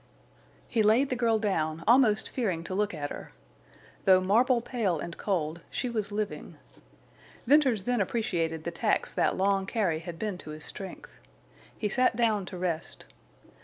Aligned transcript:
He 0.67 0.81
laid 0.81 1.09
the 1.09 1.15
girl 1.15 1.37
down, 1.37 1.83
almost 1.87 2.31
fearing 2.31 2.63
to 2.63 2.73
look 2.73 2.91
at 2.91 3.11
her. 3.11 3.33
Though 4.05 4.19
marble 4.19 4.59
pale 4.59 4.97
and 4.97 5.15
cold, 5.15 5.61
she 5.69 5.91
was 5.91 6.11
living. 6.11 6.57
Venters 7.45 7.83
then 7.83 8.01
appreciated 8.01 8.63
the 8.63 8.71
tax 8.71 9.13
that 9.13 9.35
long 9.37 9.67
carry 9.67 9.99
had 9.99 10.17
been 10.17 10.39
to 10.39 10.49
his 10.49 10.65
strength. 10.65 11.13
He 11.77 11.87
sat 11.87 12.15
down 12.15 12.47
to 12.47 12.57
rest. 12.57 13.05